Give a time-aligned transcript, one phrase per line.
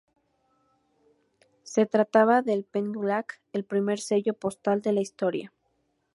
[1.61, 5.53] Se trataba del Penny Black, el primer sello postal de la historia.